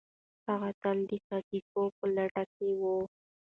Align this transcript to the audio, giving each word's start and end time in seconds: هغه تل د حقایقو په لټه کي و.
هغه 0.47 0.69
تل 0.81 0.97
د 1.09 1.11
حقایقو 1.23 1.83
په 1.97 2.05
لټه 2.15 2.43
کي 2.55 2.69
و. 2.79 2.81